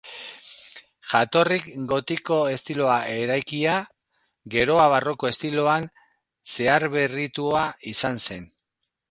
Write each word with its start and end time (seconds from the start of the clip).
Jatorriz 1.09 1.59
gotiko 1.91 2.37
estiloan 2.53 3.05
eraikia, 3.25 3.75
gerora 4.57 4.89
barroko 4.95 5.31
estiloan 5.33 5.87
zaharberritua 6.57 7.63
izan 7.95 8.21
zen. 8.31 8.51